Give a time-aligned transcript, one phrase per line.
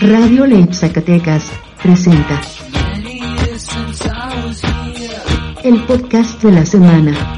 [0.00, 1.52] Radio Late Zacatecas
[1.82, 2.40] presenta
[5.64, 7.37] el podcast de la semana.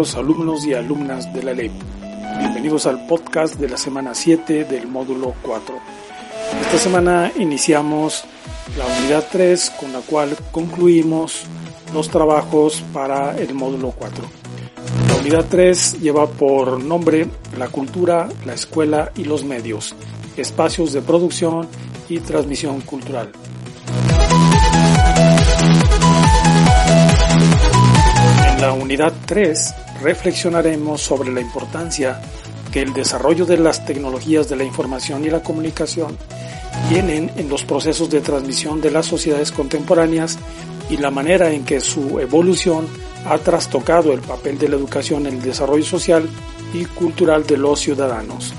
[0.00, 1.70] Compañeros alumnos y alumnas de la ley.
[2.38, 5.74] Bienvenidos al podcast de la semana 7 del módulo 4.
[6.62, 8.24] Esta semana iniciamos
[8.78, 11.42] la unidad 3 con la cual concluimos
[11.92, 14.24] los trabajos para el módulo 4.
[15.08, 17.26] La unidad 3 lleva por nombre
[17.58, 19.94] la cultura, la escuela y los medios,
[20.36, 21.68] espacios de producción
[22.08, 23.32] y transmisión cultural.
[28.48, 32.20] En la unidad 3 reflexionaremos sobre la importancia
[32.72, 36.16] que el desarrollo de las tecnologías de la información y la comunicación
[36.88, 40.38] tienen en los procesos de transmisión de las sociedades contemporáneas
[40.88, 42.86] y la manera en que su evolución
[43.26, 46.28] ha trastocado el papel de la educación en el desarrollo social
[46.72, 48.54] y cultural de los ciudadanos.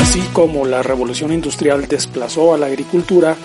[0.00, 3.36] Así como la revolución industrial desplazó a la agricultura,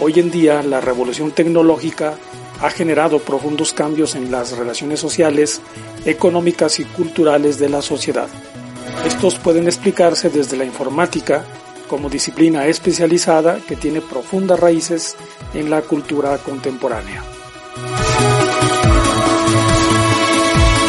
[0.00, 2.14] hoy en día la revolución tecnológica
[2.60, 5.60] ha generado profundos cambios en las relaciones sociales,
[6.04, 8.28] económicas y culturales de la sociedad.
[9.04, 11.44] Estos pueden explicarse desde la informática
[11.88, 15.16] como disciplina especializada que tiene profundas raíces
[15.52, 17.22] en la cultura contemporánea.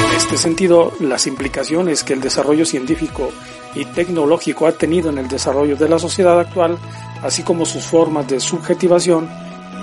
[0.10, 3.30] En este sentido, las implicaciones que el desarrollo científico
[3.76, 6.78] y tecnológico ha tenido en el desarrollo de la sociedad actual,
[7.22, 9.30] así como sus formas de subjetivación,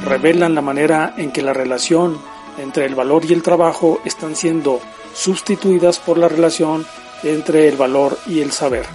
[0.05, 2.19] revelan la manera en que la relación
[2.59, 4.81] entre el valor y el trabajo están siendo
[5.15, 6.87] sustituidas por la relación
[7.23, 8.87] entre el valor y el saber,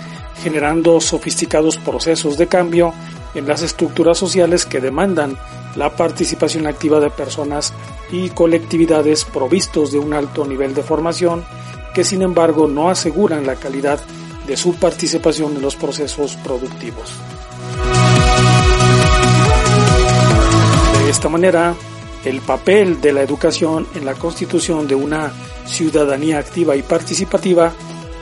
[0.41, 2.94] generando sofisticados procesos de cambio
[3.35, 5.38] en las estructuras sociales que demandan
[5.75, 7.73] la participación activa de personas
[8.11, 11.45] y colectividades provistos de un alto nivel de formación
[11.94, 14.00] que sin embargo no aseguran la calidad
[14.45, 17.11] de su participación en los procesos productivos.
[21.03, 21.75] De esta manera,
[22.27, 25.31] el papel de la educación en la constitución de una
[25.65, 27.73] ciudadanía activa y participativa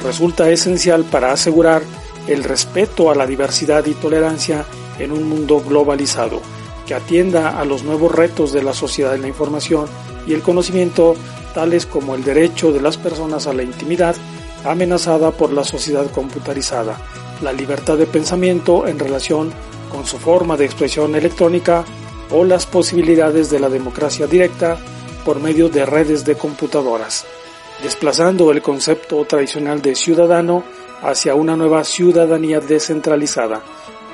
[0.04, 1.82] resulta esencial para asegurar
[2.28, 4.66] el respeto a la diversidad y tolerancia
[5.00, 6.42] en un mundo globalizado,
[6.86, 9.88] que atienda a los nuevos retos de la sociedad de la información
[10.28, 11.16] y el conocimiento,
[11.54, 14.16] tales como el derecho de las personas a la intimidad
[14.64, 16.98] amenazada por la sociedad computarizada,
[17.42, 19.52] la libertad de pensamiento en relación
[19.92, 21.86] con su forma de expresión electrónica
[22.32, 24.78] o las posibilidades de la democracia directa
[25.24, 27.26] por medio de redes de computadoras,
[27.82, 30.64] desplazando el concepto tradicional de ciudadano
[31.02, 33.62] hacia una nueva ciudadanía descentralizada,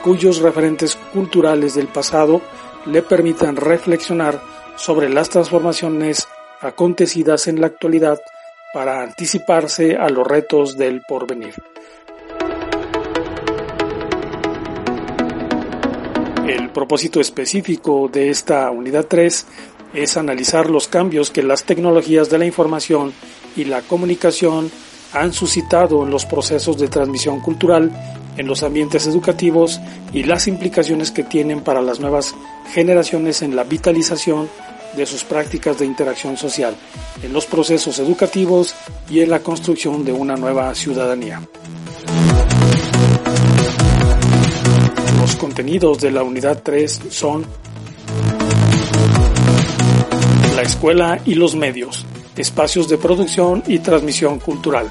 [0.03, 2.41] cuyos referentes culturales del pasado
[2.85, 4.41] le permitan reflexionar
[4.75, 6.27] sobre las transformaciones
[6.61, 8.19] acontecidas en la actualidad
[8.73, 11.55] para anticiparse a los retos del porvenir.
[16.47, 19.45] El propósito específico de esta unidad 3
[19.93, 23.13] es analizar los cambios que las tecnologías de la información
[23.55, 24.71] y la comunicación
[25.13, 27.91] han suscitado en los procesos de transmisión cultural,
[28.37, 29.79] en los ambientes educativos
[30.13, 32.33] y las implicaciones que tienen para las nuevas
[32.73, 34.49] generaciones en la vitalización
[34.95, 36.75] de sus prácticas de interacción social,
[37.23, 38.75] en los procesos educativos
[39.09, 41.41] y en la construcción de una nueva ciudadanía.
[45.21, 47.45] Los contenidos de la unidad 3 son
[50.55, 54.89] la escuela y los medios, espacios de producción y transmisión cultural,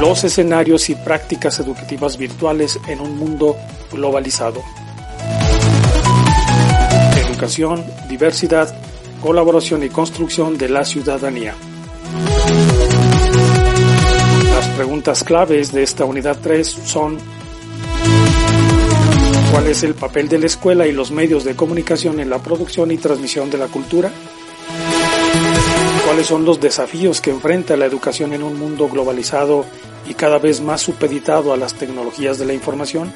[0.00, 3.56] los escenarios y prácticas educativas virtuales en un mundo
[3.92, 4.62] globalizado,
[7.24, 8.76] educación, diversidad,
[9.22, 11.54] colaboración y construcción de la ciudadanía.
[14.54, 17.37] Las preguntas claves de esta unidad 3 son
[19.50, 22.90] ¿Cuál es el papel de la escuela y los medios de comunicación en la producción
[22.90, 24.12] y transmisión de la cultura?
[26.04, 29.64] ¿Cuáles son los desafíos que enfrenta la educación en un mundo globalizado
[30.08, 33.12] y cada vez más supeditado a las tecnologías de la información?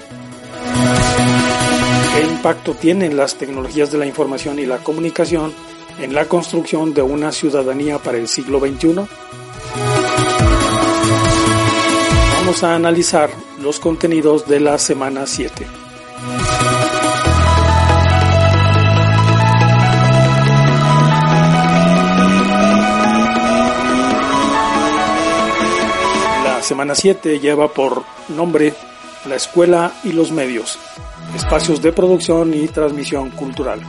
[2.15, 5.53] ¿Qué impacto tienen las tecnologías de la información y la comunicación
[6.01, 8.95] en la construcción de una ciudadanía para el siglo XXI?
[12.37, 13.31] Vamos a analizar
[13.61, 15.82] los contenidos de la semana 7.
[26.45, 28.73] La semana 7 lleva por nombre
[29.27, 30.79] La escuela y los medios,
[31.35, 33.81] espacios de producción y transmisión cultural.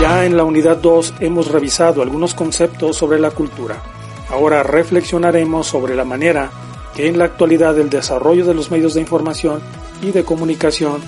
[0.00, 3.82] Ya en la unidad 2 hemos revisado algunos conceptos sobre la cultura.
[4.30, 6.50] Ahora reflexionaremos sobre la manera
[6.94, 9.60] que en la actualidad el desarrollo de los medios de información
[10.02, 11.00] y de comunicación,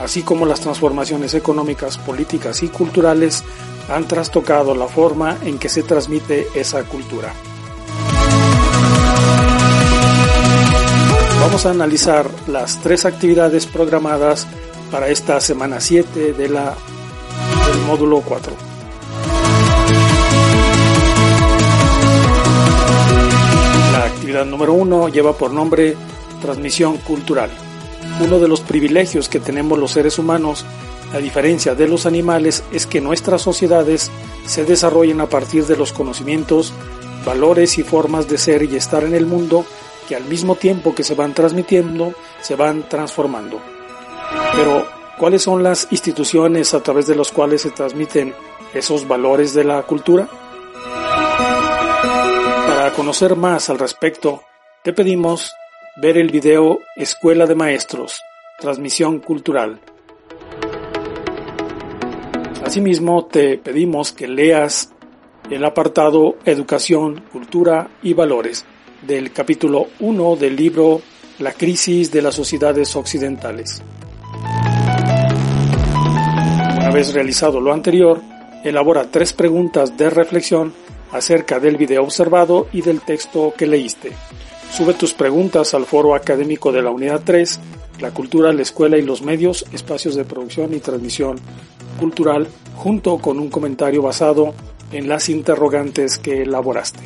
[0.00, 3.44] así como las transformaciones económicas, políticas y culturales,
[3.88, 7.32] han trastocado la forma en que se transmite esa cultura.
[11.40, 14.46] Vamos a analizar las tres actividades programadas
[14.90, 16.74] para esta semana 7 de la
[17.66, 18.52] del módulo 4.
[23.92, 25.96] La actividad número 1 lleva por nombre
[26.40, 27.50] Transmisión Cultural.
[28.20, 30.64] Uno de los privilegios que tenemos los seres humanos,
[31.12, 34.10] a diferencia de los animales, es que nuestras sociedades
[34.46, 36.72] se desarrollan a partir de los conocimientos,
[37.24, 39.64] valores y formas de ser y estar en el mundo
[40.08, 43.60] que al mismo tiempo que se van transmitiendo, se van transformando.
[44.54, 48.32] Pero ¿Cuáles son las instituciones a través de las cuales se transmiten
[48.72, 50.28] esos valores de la cultura?
[52.68, 54.44] Para conocer más al respecto,
[54.84, 55.52] te pedimos
[56.00, 58.22] ver el video Escuela de Maestros,
[58.60, 59.80] Transmisión Cultural.
[62.64, 64.92] Asimismo, te pedimos que leas
[65.50, 68.64] el apartado Educación, Cultura y Valores
[69.02, 71.02] del capítulo 1 del libro
[71.40, 73.82] La crisis de las sociedades occidentales.
[76.76, 78.20] Una vez realizado lo anterior,
[78.62, 80.72] elabora tres preguntas de reflexión
[81.10, 84.12] acerca del video observado y del texto que leíste.
[84.70, 87.60] Sube tus preguntas al foro académico de la Unidad 3,
[88.00, 91.38] La Cultura, la Escuela y los Medios, espacios de producción y transmisión
[91.98, 94.54] cultural, junto con un comentario basado
[94.92, 97.00] en las interrogantes que elaboraste.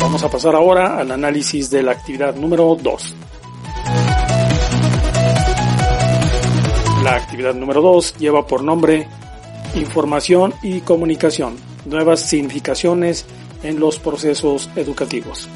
[0.00, 3.14] Vamos a pasar ahora al análisis de la actividad número 2.
[7.02, 9.08] La actividad número 2 lleva por nombre
[9.74, 13.26] Información y Comunicación, nuevas significaciones
[13.64, 15.48] en los procesos educativos.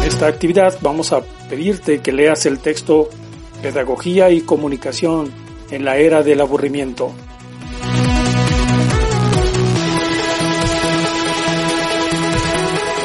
[0.00, 3.08] En esta actividad vamos a pedirte que leas el texto
[3.62, 5.32] Pedagogía y Comunicación
[5.70, 7.12] en la era del aburrimiento.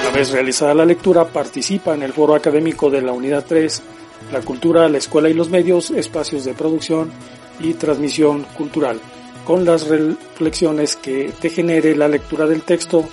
[0.02, 3.84] Una vez realizada la lectura, participa en el foro académico de la Unidad 3
[4.32, 7.12] la cultura, la escuela y los medios, espacios de producción
[7.60, 9.00] y transmisión cultural,
[9.46, 13.06] con las reflexiones que te genere la lectura del texto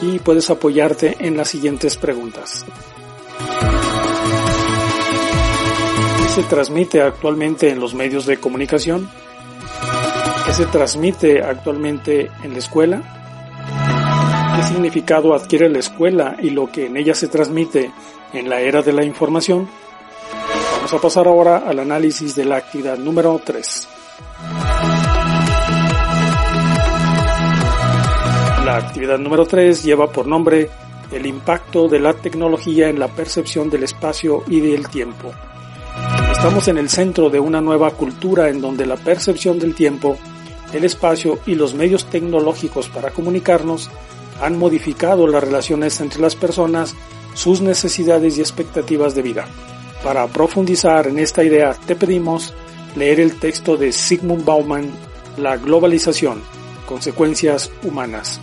[0.00, 2.64] y puedes apoyarte en las siguientes preguntas.
[6.18, 9.08] ¿Qué se transmite actualmente en los medios de comunicación?
[10.46, 13.02] ¿Qué se transmite actualmente en la escuela?
[14.56, 17.90] ¿Qué significado adquiere la escuela y lo que en ella se transmite
[18.32, 19.68] en la era de la información?
[20.76, 23.88] Vamos a pasar ahora al análisis de la actividad número 3.
[28.66, 30.68] La actividad número 3 lleva por nombre
[31.12, 35.32] el impacto de la tecnología en la percepción del espacio y del tiempo.
[36.32, 40.18] Estamos en el centro de una nueva cultura en donde la percepción del tiempo,
[40.72, 43.88] el espacio y los medios tecnológicos para comunicarnos
[44.42, 46.96] han modificado las relaciones entre las personas,
[47.34, 49.44] sus necesidades y expectativas de vida.
[50.02, 52.52] Para profundizar en esta idea te pedimos
[52.96, 54.90] leer el texto de Sigmund Bauman,
[55.36, 56.42] La globalización,
[56.84, 58.40] consecuencias humanas.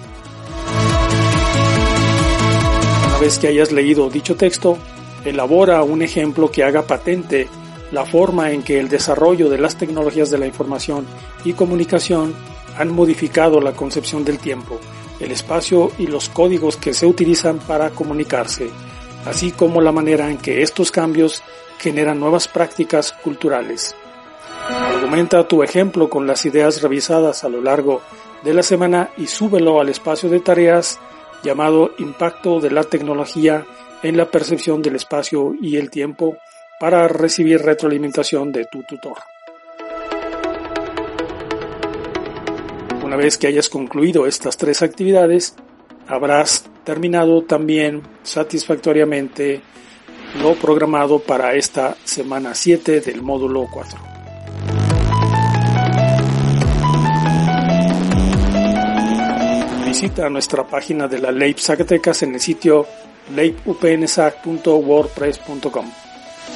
[3.23, 4.77] Vez que hayas leído dicho texto,
[5.23, 7.47] elabora un ejemplo que haga patente
[7.93, 11.05] la forma en que el desarrollo de las tecnologías de la información
[11.45, 12.35] y comunicación
[12.77, 14.77] han modificado la concepción del tiempo,
[15.21, 18.69] el espacio y los códigos que se utilizan para comunicarse
[19.25, 21.43] así como la manera en que estos cambios
[21.79, 23.95] generan nuevas prácticas culturales.
[24.67, 28.01] Argumenta tu ejemplo con las ideas revisadas a lo largo
[28.43, 30.99] de la semana y súbelo al espacio de tareas
[31.43, 33.65] llamado Impacto de la tecnología
[34.01, 36.37] en la percepción del espacio y el tiempo
[36.79, 39.17] para recibir retroalimentación de tu tutor.
[43.03, 45.55] Una vez que hayas concluido estas tres actividades,
[46.07, 49.61] habrás terminado también satisfactoriamente
[50.41, 54.12] lo programado para esta semana 7 del módulo 4.
[59.93, 62.87] Visita nuestra página de la LEIP Zacatecas en el sitio
[63.35, 65.85] leipupnsac.wordpress.com.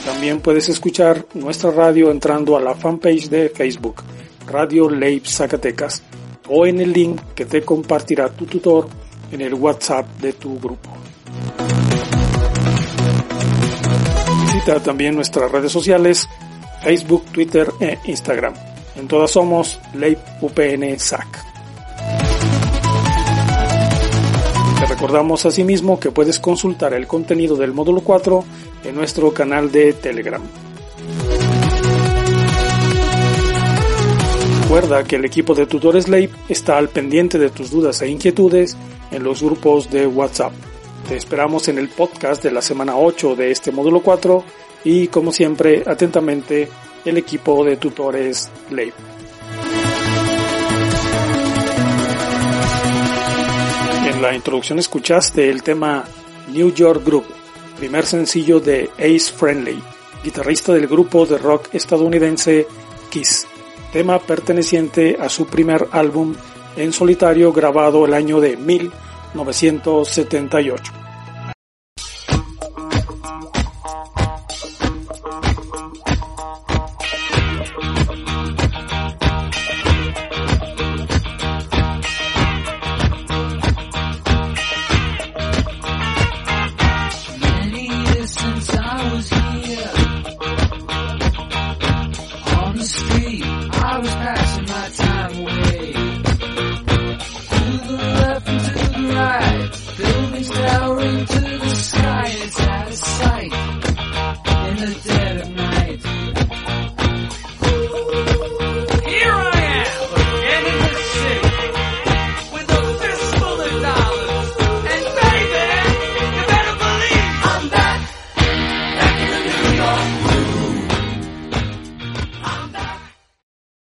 [0.03, 4.01] También puedes escuchar nuestra radio entrando a la fanpage de Facebook,
[4.47, 6.01] Radio LEIP Zacatecas,
[6.49, 8.87] o en el link que te compartirá tu tutor
[9.31, 10.89] en el WhatsApp de tu grupo.
[14.45, 16.27] Visita también nuestras redes sociales,
[16.81, 18.55] Facebook, Twitter e Instagram.
[18.95, 20.17] En todas somos Leip.
[24.79, 28.43] Te recordamos asimismo que puedes consultar el contenido del módulo 4
[28.83, 30.41] en nuestro canal de Telegram.
[34.61, 38.77] Recuerda que el equipo de tutores LEIP está al pendiente de tus dudas e inquietudes
[39.09, 40.53] en los grupos de WhatsApp.
[41.07, 44.43] Te esperamos en el podcast de la semana 8 de este módulo 4
[44.83, 46.69] y como siempre atentamente
[47.03, 48.93] el equipo de tutores LEIP.
[54.17, 56.03] En la introducción escuchaste el tema
[56.51, 57.25] New York Group,
[57.77, 59.79] primer sencillo de Ace Friendly,
[60.23, 62.65] guitarrista del grupo de rock estadounidense
[63.11, 63.45] Kiss
[63.93, 66.33] tema perteneciente a su primer álbum
[66.75, 71.06] en solitario grabado el año de 1978.
[101.77, 102.16] Yeah.